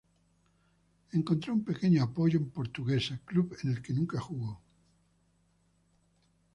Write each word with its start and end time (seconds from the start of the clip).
Encontró 1.11 1.53
un 1.53 1.63
pequeño 1.63 2.01
apoyo 2.01 2.39
en 2.39 2.49
Portuguesa, 2.49 3.19
club 3.23 3.55
en 3.61 3.69
el 3.69 3.83
que 3.83 3.93
nunca 3.93 4.19
jugó. 4.19 4.59